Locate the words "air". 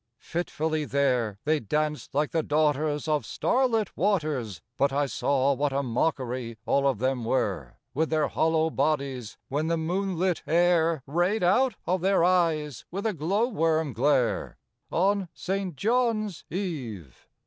10.47-11.03